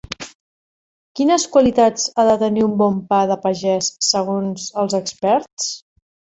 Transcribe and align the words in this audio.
Quines 1.19 1.45
qualitats 1.57 2.07
ha 2.15 2.25
de 2.31 2.39
tenir 2.45 2.65
un 2.69 2.75
bon 2.81 2.99
pa 3.13 3.21
de 3.35 3.39
pagès 3.45 3.93
segons 4.11 4.69
els 4.85 5.01
experts? 5.05 5.73